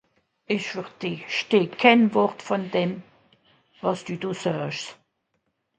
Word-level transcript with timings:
Ìch 0.55 0.69
versteh 1.31 1.71
kenn 1.81 2.01
Wort 2.13 2.39
vùn 2.47 2.63
dem, 2.73 2.91
wàs 3.81 3.99
dü 4.05 4.15
do 4.21 4.31
saasch. 4.41 4.85